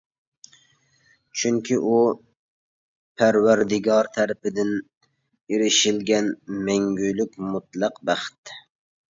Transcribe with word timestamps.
چۈنكى 1.41 1.75
ئۇ 1.89 1.99
پەرۋەردىگار 3.21 4.09
تەرىپىدىن 4.17 4.73
ئېرىشىلگەن 4.79 6.33
مەڭگۈلۈك، 6.71 7.39
مۇتلەق 7.53 8.03
بەخت. 8.11 8.57